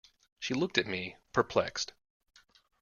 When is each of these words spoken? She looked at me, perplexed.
She 0.39 0.55
looked 0.55 0.79
at 0.79 0.87
me, 0.87 1.17
perplexed. 1.31 1.93